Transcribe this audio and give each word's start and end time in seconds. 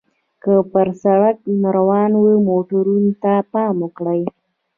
که 0.43 0.53
پر 0.71 0.87
سړک 1.03 1.37
روانو 1.75 2.21
موټرو 2.47 2.97
ته 3.23 3.33
پام 3.51 3.75
وکړئ. 3.83 4.21